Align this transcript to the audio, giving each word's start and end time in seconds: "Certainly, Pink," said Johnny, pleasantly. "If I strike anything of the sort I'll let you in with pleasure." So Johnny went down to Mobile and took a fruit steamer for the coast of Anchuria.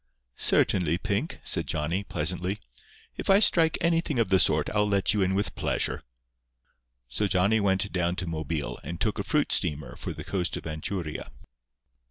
"Certainly, 0.35 0.97
Pink," 0.97 1.37
said 1.43 1.67
Johnny, 1.67 2.03
pleasantly. 2.03 2.57
"If 3.17 3.29
I 3.29 3.39
strike 3.39 3.77
anything 3.81 4.17
of 4.17 4.29
the 4.29 4.39
sort 4.39 4.67
I'll 4.71 4.87
let 4.87 5.13
you 5.13 5.21
in 5.21 5.35
with 5.35 5.53
pleasure." 5.53 6.01
So 7.07 7.27
Johnny 7.27 7.59
went 7.59 7.91
down 7.91 8.15
to 8.15 8.25
Mobile 8.25 8.79
and 8.83 8.99
took 8.99 9.19
a 9.19 9.23
fruit 9.23 9.51
steamer 9.51 9.95
for 9.95 10.11
the 10.11 10.23
coast 10.23 10.57
of 10.57 10.65
Anchuria. 10.65 11.29